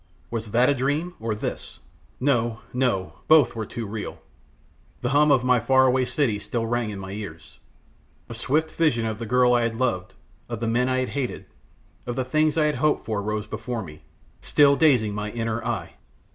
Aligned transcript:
Was 0.31 0.49
that 0.49 0.67
a 0.67 0.73
dream, 0.73 1.13
or 1.19 1.35
this? 1.35 1.79
No, 2.19 2.61
no, 2.73 3.19
both 3.27 3.55
were 3.55 3.67
too 3.67 3.85
real. 3.85 4.17
The 5.01 5.09
hum 5.09 5.29
of 5.31 5.43
my 5.43 5.59
faraway 5.59 6.05
city 6.05 6.39
still 6.39 6.65
rang 6.65 6.89
in 6.89 6.97
my 6.97 7.11
ears: 7.11 7.59
a 8.27 8.33
swift 8.33 8.71
vision 8.71 9.05
of 9.05 9.19
the 9.19 9.27
girl 9.27 9.53
I 9.53 9.61
had 9.61 9.75
loved; 9.75 10.15
of 10.49 10.59
the 10.59 10.65
men 10.65 10.89
I 10.89 11.01
had 11.01 11.09
hated; 11.09 11.45
of 12.07 12.15
the 12.15 12.25
things 12.25 12.57
I 12.57 12.65
had 12.65 12.77
hoped 12.77 13.05
for 13.05 13.21
rose 13.21 13.45
before 13.45 13.83
me, 13.83 14.01
still 14.41 14.75
dazing 14.75 15.13
my 15.13 15.29
inner 15.29 15.63
eye. 15.63 15.93